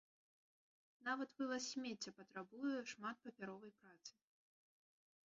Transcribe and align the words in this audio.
Нават 1.07 1.29
вываз 1.41 1.67
смецця 1.73 2.11
патрабуе 2.21 2.71
шмат 2.93 3.15
папяровай 3.27 3.71
працы. 3.85 4.11